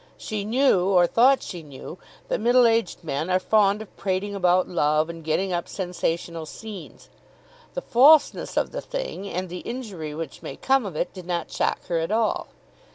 She 0.17 0.43
knew, 0.43 0.85
or 0.87 1.05
thought 1.05 1.43
she 1.43 1.61
knew, 1.61 1.99
that 2.27 2.39
middle 2.41 2.65
aged 2.65 3.03
men 3.03 3.29
are 3.29 3.37
fond 3.37 3.83
of 3.83 3.97
prating 3.97 4.33
about 4.33 4.67
love, 4.67 5.11
and 5.11 5.23
getting 5.23 5.53
up 5.53 5.67
sensational 5.67 6.47
scenes. 6.47 7.07
The 7.75 7.83
falseness 7.83 8.57
of 8.57 8.71
the 8.71 8.81
thing, 8.81 9.29
and 9.29 9.47
the 9.47 9.59
injury 9.59 10.15
which 10.15 10.41
may 10.41 10.55
come 10.55 10.87
of 10.87 10.95
it, 10.95 11.13
did 11.13 11.27
not 11.27 11.51
shock 11.51 11.85
her 11.85 11.99
at 11.99 12.11
all. 12.11 12.47